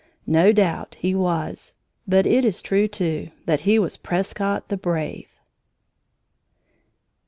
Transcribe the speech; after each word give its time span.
No 0.25 0.51
doubt 0.51 0.95
he 0.95 1.13
was, 1.13 1.75
but 2.07 2.25
it 2.25 2.43
is 2.43 2.63
true, 2.63 2.87
too, 2.87 3.29
that 3.45 3.59
he 3.69 3.77
was 3.77 3.97
Prescott, 3.97 4.69
the 4.69 4.75
Brave! 4.75 5.35